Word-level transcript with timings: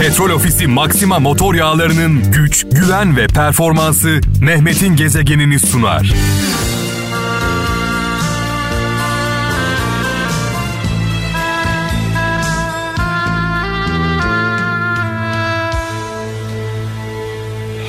Petrol 0.00 0.30
Ofisi 0.30 0.66
Maxima 0.66 1.18
motor 1.18 1.54
yağlarının 1.54 2.32
güç, 2.32 2.66
güven 2.72 3.16
ve 3.16 3.26
performansı 3.26 4.20
Mehmet'in 4.40 4.96
gezegenini 4.96 5.58
sunar. 5.58 6.12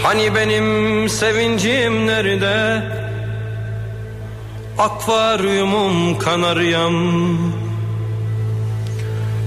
Hani 0.04 0.36
benim 0.36 1.10
sevincim 1.10 2.08
nerede? 2.08 2.84
Akvaryumum 4.78 6.20
kanaryam 6.20 6.94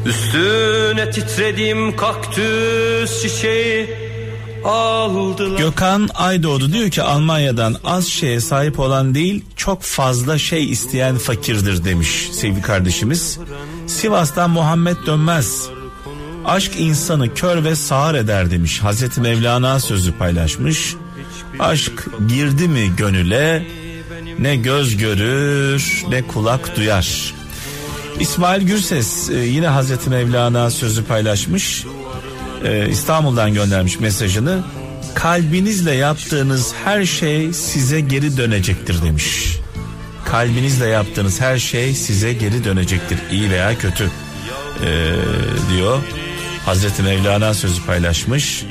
Üstüne 0.07 1.11
titrediğim 1.11 1.97
kaktüs 1.97 3.23
çiçeği 3.23 3.91
aldılar. 4.65 5.59
Gökhan 5.59 6.09
Aydoğdu 6.15 6.73
diyor 6.73 6.91
ki 6.91 7.03
Almanya'dan 7.03 7.77
az 7.85 8.07
şeye 8.07 8.41
sahip 8.41 8.81
olan 8.81 9.15
değil 9.15 9.45
çok 9.57 9.83
fazla 9.83 10.39
şey 10.39 10.71
isteyen 10.71 11.19
fakirdir 11.19 11.85
demiş 11.85 12.29
sevgili 12.33 12.63
kardeşimiz. 12.63 13.39
Sivas'tan 13.87 14.51
Muhammed 14.51 14.97
Dönmez 15.07 15.69
aşk 16.45 16.73
insanı 16.79 17.35
kör 17.35 17.65
ve 17.65 17.77
sağır 17.77 18.15
eder 18.15 18.51
demiş 18.51 18.83
Hazreti 18.83 19.21
Mevlana 19.21 19.81
sözü 19.81 20.13
paylaşmış. 20.13 20.95
Aşk 21.59 22.07
girdi 22.29 22.69
mi 22.69 22.93
gönüle 22.97 23.67
ne 24.39 24.57
göz 24.57 24.97
görür 24.97 26.05
ne 26.09 26.27
kulak 26.27 26.77
duyar. 26.77 27.35
İsmail 28.21 28.63
Gürses 28.63 29.31
e, 29.31 29.35
yine 29.35 29.67
Hazreti 29.67 30.11
Mevlana 30.11 30.71
sözü 30.71 31.05
paylaşmış. 31.05 31.85
E, 32.65 32.89
İstanbul'dan 32.89 33.55
göndermiş 33.55 34.01
mesajını. 34.01 34.63
Kalbinizle 35.15 35.93
yaptığınız 35.93 36.75
her 36.85 37.05
şey 37.05 37.53
size 37.53 38.01
geri 38.01 38.37
dönecektir 38.37 39.03
demiş. 39.03 39.57
Kalbinizle 40.25 40.87
yaptığınız 40.87 41.41
her 41.41 41.59
şey 41.59 41.95
size 41.95 42.33
geri 42.33 42.65
dönecektir 42.65 43.19
iyi 43.33 43.51
veya 43.51 43.79
kötü 43.79 44.11
e, 44.85 45.15
diyor. 45.71 45.99
Hazreti 46.67 47.03
Mevlana 47.03 47.55
sözü 47.55 47.87
paylaşmış. 47.87 48.65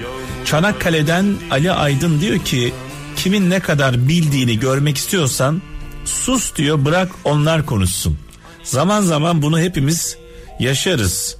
Çanakkale'den 0.45 1.25
Ali 1.51 1.71
Aydın 1.71 2.21
diyor 2.21 2.39
ki 2.39 2.73
kimin 3.15 3.49
ne 3.49 3.59
kadar 3.59 4.07
bildiğini 4.07 4.59
görmek 4.59 4.97
istiyorsan 4.97 5.61
sus 6.05 6.55
diyor 6.55 6.85
bırak 6.85 7.11
onlar 7.23 7.65
konuşsun. 7.65 8.17
Zaman 8.63 9.01
zaman 9.01 9.41
bunu 9.41 9.59
hepimiz 9.59 10.17
yaşarız. 10.59 11.37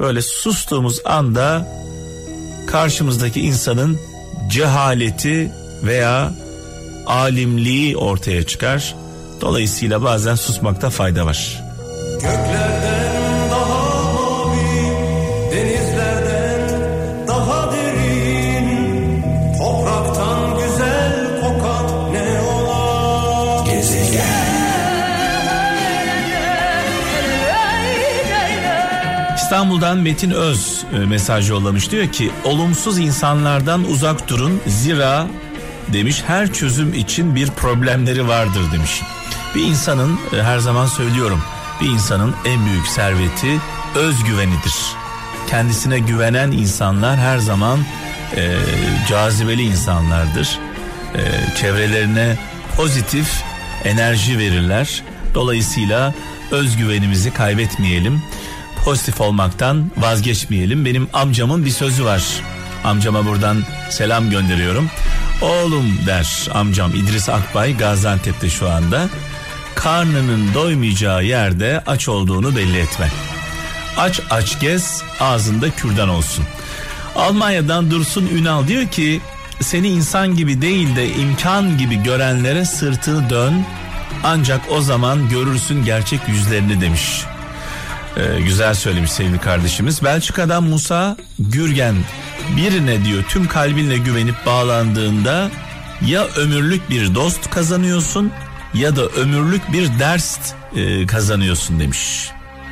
Böyle 0.00 0.22
sustuğumuz 0.22 1.00
anda 1.04 1.68
karşımızdaki 2.66 3.40
insanın 3.40 4.00
cehaleti 4.48 5.52
veya 5.82 6.32
alimliği 7.06 7.96
ortaya 7.96 8.46
çıkar. 8.46 8.94
Dolayısıyla 9.40 10.02
bazen 10.02 10.34
susmakta 10.34 10.90
fayda 10.90 11.26
var. 11.26 11.62
Göklerden 12.12 12.91
İstanbul'dan 29.52 29.98
Metin 29.98 30.30
Öz 30.30 30.84
e, 30.94 30.98
mesaj 30.98 31.50
yollamış 31.50 31.90
diyor 31.90 32.12
ki 32.12 32.30
olumsuz 32.44 32.98
insanlardan 32.98 33.84
uzak 33.84 34.28
durun 34.28 34.60
zira 34.66 35.26
demiş 35.92 36.22
her 36.26 36.52
çözüm 36.52 36.94
için 36.94 37.34
bir 37.34 37.50
problemleri 37.50 38.28
vardır 38.28 38.72
demiş. 38.72 39.02
Bir 39.54 39.64
insanın 39.64 40.18
e, 40.36 40.42
her 40.42 40.58
zaman 40.58 40.86
söylüyorum 40.86 41.42
bir 41.80 41.88
insanın 41.88 42.34
en 42.44 42.66
büyük 42.66 42.86
serveti 42.86 43.60
özgüvenidir. 43.94 44.74
Kendisine 45.50 45.98
güvenen 45.98 46.50
insanlar 46.50 47.18
her 47.18 47.38
zaman 47.38 47.78
e, 48.36 48.56
cazibeli 49.08 49.62
insanlardır. 49.62 50.58
E, 51.14 51.20
çevrelerine 51.56 52.36
pozitif 52.76 53.42
enerji 53.84 54.38
verirler. 54.38 55.02
Dolayısıyla 55.34 56.14
özgüvenimizi 56.50 57.34
kaybetmeyelim. 57.34 58.22
Pozitif 58.84 59.20
olmaktan 59.20 59.90
vazgeçmeyelim. 59.96 60.84
Benim 60.84 61.08
amcamın 61.12 61.64
bir 61.64 61.70
sözü 61.70 62.04
var. 62.04 62.22
Amcama 62.84 63.26
buradan 63.26 63.64
selam 63.90 64.30
gönderiyorum. 64.30 64.90
Oğlum 65.42 65.98
der 66.06 66.48
amcam 66.54 66.94
İdris 66.94 67.28
Akbay 67.28 67.76
Gaziantep'te 67.76 68.50
şu 68.50 68.70
anda. 68.70 69.08
Karnının 69.74 70.54
doymayacağı 70.54 71.24
yerde 71.24 71.82
aç 71.86 72.08
olduğunu 72.08 72.56
belli 72.56 72.78
etme. 72.78 73.08
Aç 73.96 74.20
aç 74.30 74.60
gez 74.60 75.02
ağzında 75.20 75.70
kürdan 75.70 76.08
olsun. 76.08 76.44
Almanya'dan 77.16 77.90
Dursun 77.90 78.26
Ünal 78.26 78.68
diyor 78.68 78.86
ki 78.88 79.20
seni 79.60 79.88
insan 79.88 80.36
gibi 80.36 80.62
değil 80.62 80.96
de 80.96 81.14
imkan 81.14 81.78
gibi 81.78 82.02
görenlere 82.02 82.64
sırtını 82.64 83.30
dön 83.30 83.64
ancak 84.24 84.60
o 84.70 84.80
zaman 84.80 85.28
görürsün 85.28 85.84
gerçek 85.84 86.28
yüzlerini 86.28 86.80
demiş. 86.80 87.24
Ee, 88.16 88.40
güzel 88.40 88.74
söylemiş 88.74 89.12
sevgili 89.12 89.38
kardeşimiz. 89.38 90.04
Belçika'dan 90.04 90.62
Musa 90.64 91.16
Gürgen 91.38 91.94
birine 92.56 93.04
diyor 93.04 93.22
tüm 93.28 93.48
kalbinle 93.48 93.98
güvenip 93.98 94.46
bağlandığında 94.46 95.50
ya 96.06 96.24
ömürlük 96.24 96.90
bir 96.90 97.14
dost 97.14 97.50
kazanıyorsun 97.50 98.32
ya 98.74 98.96
da 98.96 99.06
ömürlük 99.06 99.72
bir 99.72 99.98
ders 99.98 100.38
e, 100.76 101.06
kazanıyorsun 101.06 101.80
demiş. 101.80 102.30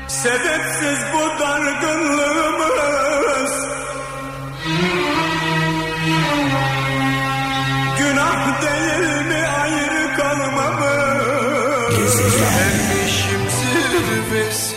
Sebepsiz 0.08 0.98
bu 1.14 1.40
dargınlığımız 1.42 2.70
Günah 7.98 8.62
değil 8.62 9.26
mi 9.26 9.46
ayrı 9.60 10.16
kalmamız 10.16 11.94
zirvesi 12.12 12.89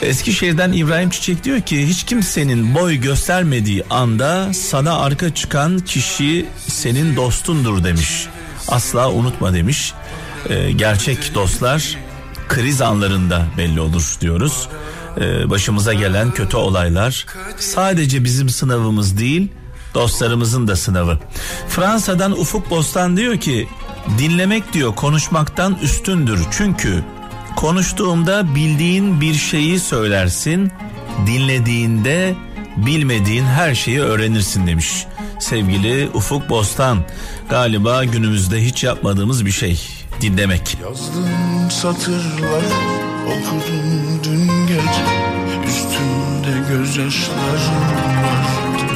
Eskişehir'den 0.02 0.72
İbrahim 0.72 1.10
Çiçek 1.10 1.44
diyor 1.44 1.62
ki 1.62 1.88
hiç 1.88 2.04
kimsenin 2.04 2.76
boy 2.76 2.96
göstermediği 2.96 3.84
anda 3.90 4.54
sana 4.54 4.98
arka 4.98 5.34
çıkan 5.34 5.80
kişi 5.80 6.46
senin 6.68 7.16
dostundur 7.16 7.84
demiş. 7.84 8.28
Asla 8.68 9.12
unutma 9.12 9.54
demiş. 9.54 9.94
Ee, 10.50 10.72
gerçek 10.72 11.36
dostlar 11.36 11.98
kriz 12.50 12.82
anlarında 12.82 13.46
belli 13.58 13.82
olur 13.82 14.16
diyoruz. 14.22 14.68
Ee, 15.18 15.50
başımıza 15.50 15.94
gelen 15.94 16.32
kötü 16.32 16.58
olaylar 16.58 17.26
sadece 17.60 18.24
bizim 18.24 18.50
sınavımız 18.50 19.18
değil 19.18 19.52
dostlarımızın 19.94 20.68
da 20.68 20.76
sınavı. 20.76 21.20
Fransa'dan 21.70 22.32
Ufuk 22.32 22.70
Bostan 22.70 23.18
diyor 23.18 23.38
ki 23.38 23.68
dinlemek 24.18 24.74
diyor 24.74 24.96
konuşmaktan 24.96 25.78
üstündür. 25.82 26.40
Çünkü 26.52 27.04
konuştuğumda 27.56 28.56
bildiğin 28.56 29.22
bir 29.22 29.34
şeyi 29.34 29.80
söylersin, 29.80 30.72
dinlediğinde 31.28 32.36
bilmediğin 32.78 33.46
her 33.46 33.76
şeyi 33.76 34.00
öğrenirsin 34.00 34.68
demiş. 34.68 35.06
Sevgili 35.40 36.10
Ufuk 36.14 36.50
Bostan 36.50 36.98
galiba 37.50 38.04
günümüzde 38.04 38.66
hiç 38.66 38.84
yapmadığımız 38.84 39.46
bir 39.46 39.52
şey 39.52 39.82
dinlemek. 40.22 40.78
Yazdığım 40.82 41.72
satırlar 41.72 42.64
okudum 43.28 44.20
dün 44.24 44.68
gece 44.68 45.06
Üstümde 45.68 46.70
gözyaşlarım 46.70 47.84
vardı 48.24 48.94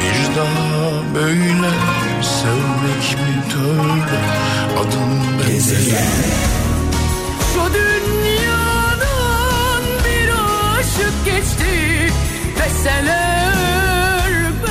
Bir 0.00 0.36
daha 0.36 1.14
böyle 1.14 1.70
sevmek 2.22 3.20
mi 3.20 3.42
tövbe 3.52 4.20
Adım 4.80 5.48
Gezegen 5.48 6.59
Şu 7.54 7.74
dünyadan 7.74 9.02
bir 10.04 10.30
aşık 10.78 11.24
geçti 11.24 12.12
Deseler 12.58 13.50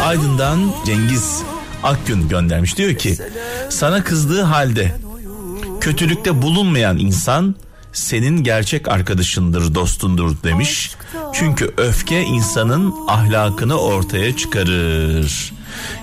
Aydın'dan 0.03 0.73
Cengiz 0.85 1.43
Akgün 1.83 2.27
göndermiş 2.27 2.77
diyor 2.77 2.95
ki 2.95 3.17
sana 3.69 4.03
kızdığı 4.03 4.41
halde 4.41 4.95
kötülükte 5.81 6.41
bulunmayan 6.41 6.97
insan 6.97 7.55
senin 7.93 8.43
gerçek 8.43 8.87
arkadaşındır 8.87 9.75
dostundur 9.75 10.35
demiş. 10.43 10.91
Çünkü 11.33 11.73
öfke 11.77 12.21
insanın 12.21 12.93
ahlakını 13.07 13.79
ortaya 13.79 14.37
çıkarır. 14.37 15.53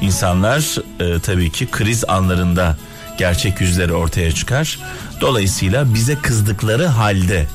İnsanlar 0.00 0.76
e, 1.00 1.20
tabii 1.20 1.50
ki 1.50 1.67
kriz 1.70 2.05
anlarında 2.08 2.76
gerçek 3.19 3.61
yüzleri 3.61 3.93
ortaya 3.93 4.32
çıkar. 4.32 4.79
Dolayısıyla 5.21 5.95
bize 5.95 6.17
kızdıkları 6.17 6.87
halde 6.87 7.47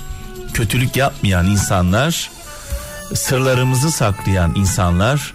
kötülük 0.53 0.95
yapmayan 0.95 1.47
insanlar, 1.47 2.31
sırlarımızı 3.13 3.91
saklayan 3.91 4.55
insanlar 4.55 5.33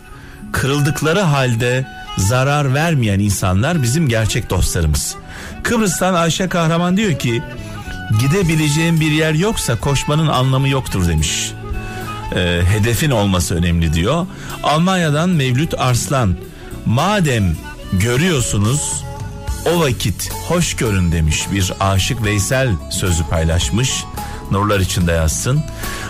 kırıldıkları 0.52 1.20
halde 1.20 1.86
zarar 2.16 2.74
vermeyen 2.74 3.18
insanlar 3.18 3.82
bizim 3.82 4.08
gerçek 4.08 4.50
dostlarımız. 4.50 5.16
Kıbrıs'tan 5.62 6.14
Ayşe 6.14 6.48
Kahraman 6.48 6.96
diyor 6.96 7.18
ki 7.18 7.42
gidebileceğin 8.20 9.00
bir 9.00 9.10
yer 9.10 9.32
yoksa 9.32 9.80
koşmanın 9.80 10.26
anlamı 10.26 10.68
yoktur 10.68 11.08
demiş. 11.08 11.52
Ee, 12.34 12.60
hedefin 12.68 13.10
olması 13.10 13.54
önemli 13.54 13.92
diyor. 13.92 14.26
Almanya'dan 14.62 15.28
Mevlüt 15.28 15.74
Arslan 15.78 16.36
madem 16.86 17.56
görüyorsunuz 17.92 19.05
o 19.74 19.80
vakit 19.80 20.30
hoş 20.48 20.76
görün 20.76 21.12
demiş 21.12 21.46
bir 21.52 21.72
aşık 21.80 22.24
Veysel 22.24 22.70
sözü 22.90 23.24
paylaşmış. 23.24 24.04
Nurlar 24.50 24.80
içinde 24.80 25.12
yazsın. 25.12 25.62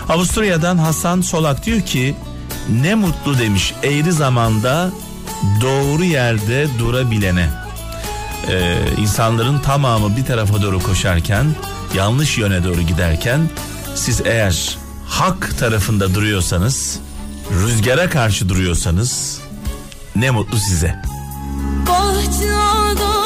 Avusturya'dan 0.09 0.77
Hasan 0.77 1.21
Solak 1.21 1.65
diyor 1.65 1.81
ki 1.81 2.15
ne 2.69 2.95
mutlu 2.95 3.39
demiş 3.39 3.73
eğri 3.83 4.11
zamanda 4.11 4.91
doğru 5.61 6.03
yerde 6.03 6.67
durabilene. 6.79 7.49
Ee, 8.47 8.77
insanların 8.97 9.59
tamamı 9.59 10.17
bir 10.17 10.25
tarafa 10.25 10.61
doğru 10.61 10.79
koşarken 10.79 11.45
yanlış 11.95 12.37
yöne 12.37 12.63
doğru 12.63 12.81
giderken 12.81 13.49
siz 13.95 14.21
eğer 14.25 14.77
hak 15.07 15.59
tarafında 15.59 16.15
duruyorsanız 16.15 16.99
rüzgara 17.51 18.09
karşı 18.09 18.49
duruyorsanız 18.49 19.39
ne 20.15 20.31
mutlu 20.31 20.57
size. 20.57 21.01
Bahçada 21.87 23.16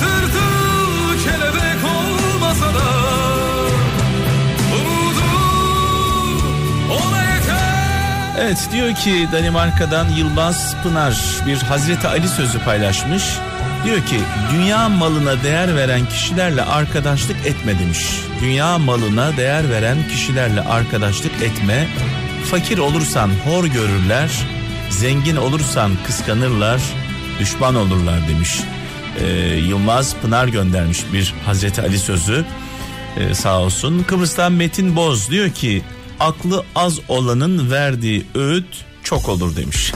Tırtıl 0.00 1.24
kelebek 1.24 1.84
olmasa 1.84 2.74
da 2.74 2.88
Umudum 4.76 6.42
ona 6.90 7.22
yeter 7.22 8.36
Evet 8.40 8.68
diyor 8.72 8.94
ki 8.94 9.28
Danimarka'dan 9.32 10.08
Yılmaz 10.08 10.76
Pınar 10.82 11.16
bir 11.46 11.56
Hazreti 11.56 12.08
Ali 12.08 12.28
sözü 12.28 12.58
paylaşmış. 12.58 13.22
Diyor 13.84 14.06
ki 14.06 14.20
dünya 14.52 14.88
malına 14.88 15.42
değer 15.42 15.76
veren 15.76 16.06
kişilerle 16.06 16.62
arkadaşlık 16.62 17.46
etme 17.46 17.78
demiş. 17.78 18.20
Dünya 18.40 18.78
malına 18.78 19.36
değer 19.36 19.70
veren 19.70 20.08
kişilerle 20.08 20.60
arkadaşlık 20.60 21.42
etme. 21.42 21.86
Fakir 22.50 22.78
olursan 22.78 23.30
hor 23.44 23.64
görürler, 23.64 24.30
zengin 24.90 25.36
olursan 25.36 25.92
kıskanırlar, 26.06 26.80
düşman 27.40 27.74
olurlar 27.74 28.28
demiş. 28.28 28.60
Ee, 29.20 29.26
Yılmaz 29.68 30.16
Pınar 30.22 30.48
göndermiş 30.48 31.04
bir 31.12 31.34
Hazreti 31.46 31.82
Ali 31.82 31.98
sözü. 31.98 32.44
Ee, 33.16 33.34
sağ 33.34 33.60
olsun. 33.60 34.02
Kıbrıs'tan 34.02 34.52
Metin 34.52 34.96
Boz 34.96 35.30
diyor 35.30 35.50
ki 35.50 35.82
aklı 36.20 36.64
az 36.74 36.98
olanın 37.08 37.70
verdiği 37.70 38.26
öğüt 38.34 38.84
çok 39.02 39.28
olur 39.28 39.56
demiş. 39.56 39.92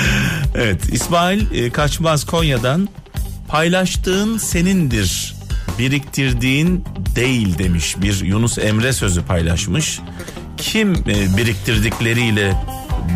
evet 0.54 0.92
İsmail 0.92 1.64
e, 1.64 1.70
Kaçmaz 1.70 2.26
Konya'dan 2.26 2.88
paylaştığın 3.48 4.38
senindir 4.38 5.34
biriktirdiğin 5.78 6.84
değil 7.16 7.58
demiş 7.58 7.96
bir 8.02 8.24
Yunus 8.24 8.58
Emre 8.58 8.92
sözü 8.92 9.22
paylaşmış. 9.22 10.00
Kim 10.56 10.92
e, 10.92 11.36
biriktirdikleriyle 11.36 12.54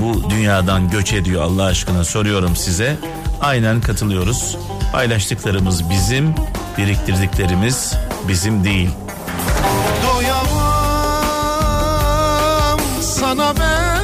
bu 0.01 0.31
dünyadan 0.31 0.91
göç 0.91 1.13
ediyor 1.13 1.43
Allah 1.43 1.65
aşkına 1.65 2.05
soruyorum 2.05 2.57
size. 2.57 2.97
Aynen 3.41 3.81
katılıyoruz. 3.81 4.57
Paylaştıklarımız 4.93 5.91
bizim, 5.91 6.35
biriktirdiklerimiz 6.79 7.95
bizim 8.29 8.65
değil. 8.65 8.91
Doyamam 10.07 10.41
sana 13.03 13.55
ben 13.61 14.01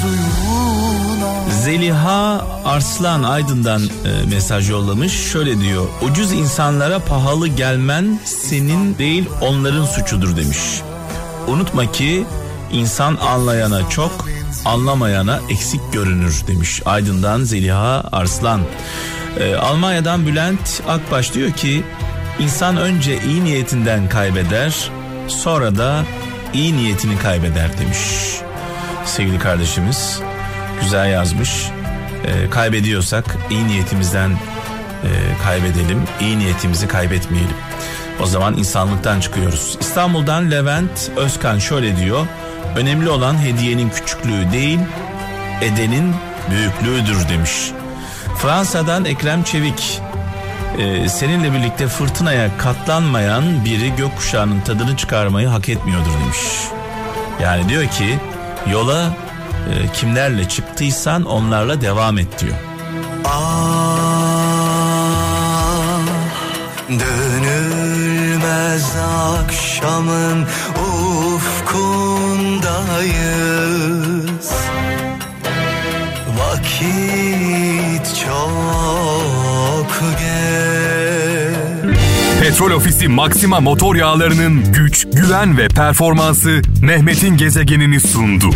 suyuna 0.00 1.50
Zeliha 1.62 2.46
Arslan 2.64 3.22
Aydın'dan 3.22 3.82
e, 3.82 3.86
mesaj 4.30 4.70
yollamış. 4.70 5.12
Şöyle 5.32 5.60
diyor. 5.60 5.86
Ucuz 6.02 6.32
insanlara 6.32 6.98
pahalı 6.98 7.48
gelmen 7.48 8.20
senin 8.24 8.98
değil 8.98 9.28
onların 9.40 9.84
suçudur 9.84 10.36
demiş. 10.36 10.58
Unutma 11.48 11.92
ki 11.92 12.24
insan 12.72 13.16
anlayana 13.16 13.88
çok, 13.88 14.28
anlamayana 14.64 15.40
eksik 15.50 15.92
görünür 15.92 16.42
demiş. 16.46 16.82
Aydın'dan 16.84 17.42
Zeliha 17.42 18.04
Arslan. 18.12 18.60
E, 19.40 19.54
Almanya'dan 19.54 20.26
Bülent 20.26 20.82
Akbaş 20.88 21.34
diyor 21.34 21.50
ki 21.50 21.84
insan 22.38 22.76
önce 22.76 23.22
iyi 23.22 23.44
niyetinden 23.44 24.08
kaybeder, 24.08 24.90
sonra 25.28 25.76
da 25.76 26.04
iyi 26.54 26.76
niyetini 26.76 27.18
kaybeder 27.18 27.78
demiş. 27.78 27.98
Sevgili 29.04 29.38
kardeşimiz 29.38 30.20
güzel 30.80 31.10
yazmış. 31.10 31.50
Ee, 32.24 32.50
kaybediyorsak 32.50 33.24
iyi 33.50 33.68
niyetimizden 33.68 34.30
e, 34.30 35.10
kaybedelim, 35.44 36.02
iyi 36.20 36.38
niyetimizi 36.38 36.88
kaybetmeyelim. 36.88 37.56
O 38.20 38.26
zaman 38.26 38.58
insanlıktan 38.58 39.20
çıkıyoruz. 39.20 39.76
İstanbul'dan 39.80 40.50
Levent 40.50 41.10
Özkan 41.16 41.58
şöyle 41.58 41.96
diyor. 41.96 42.26
Önemli 42.76 43.10
olan 43.10 43.38
hediyenin 43.38 43.90
küçüklüğü 43.90 44.52
değil, 44.52 44.78
edenin 45.60 46.14
büyüklüğüdür 46.50 47.28
demiş. 47.28 47.50
Fransa'dan 48.38 49.04
Ekrem 49.04 49.42
Çevik. 49.42 50.00
e, 50.78 51.08
seninle 51.08 51.52
birlikte 51.52 51.88
fırtınaya 51.88 52.58
katlanmayan 52.58 53.64
biri 53.64 53.96
gökkuşağının 53.96 54.60
tadını 54.60 54.96
çıkarmayı 54.96 55.48
hak 55.48 55.68
etmiyordur 55.68 56.12
demiş. 56.24 56.38
Yani 57.42 57.68
diyor 57.68 57.86
ki 57.86 58.18
yola 58.70 59.16
e, 59.70 59.92
kimlerle 59.92 60.48
çıktıysan 60.48 61.24
onlarla 61.24 61.80
devam 61.80 62.18
et 62.18 62.40
diyor. 62.40 62.56
Ah 63.24 63.72
akşamın 69.72 70.46
ufkundayız 72.62 74.52
Vakit 76.38 78.24
çok 78.26 80.02
geç 80.18 80.72
Petrol 82.40 82.70
Ofisi 82.70 83.08
Maxima 83.08 83.60
motor 83.60 83.96
yağlarının 83.96 84.72
güç, 84.72 85.06
güven 85.12 85.58
ve 85.58 85.68
performansı 85.68 86.62
Mehmet'in 86.82 87.36
gezegenini 87.36 88.00
sundu. 88.00 88.50